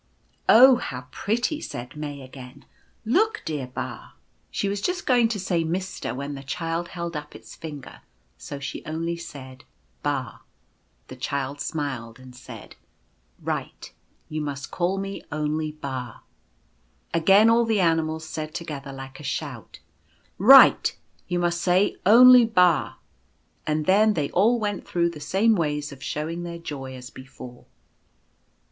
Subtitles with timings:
[0.49, 2.65] "Oh, how pretty!" said May again,"
[3.05, 4.49] look, dear Ba!" 1 88 When Peace will come.
[4.49, 8.01] She was just going to say Mister when the Child held up its finger,
[8.35, 9.63] so she only said"
[10.01, 10.39] Ba."
[11.07, 12.75] The Child smiled and said:"
[13.43, 13.93] Right,
[14.27, 16.21] you must call me only Ba."
[17.13, 19.81] Again all the animals said together like a shout:"
[20.39, 20.97] Right,
[21.27, 22.95] you must say only Ba,"
[23.67, 27.23] and then they all went through the same ways of showing their joy as be
[27.25, 27.67] fore.